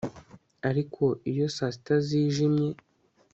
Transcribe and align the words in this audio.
Ariko 0.69 1.03
iyo 1.31 1.45
saa 1.55 1.73
sita 1.75 1.95
zijimye 2.07 2.69